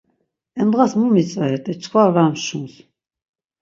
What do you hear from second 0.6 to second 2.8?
Em dğas mu mitzveret̆i çkar var mşuns.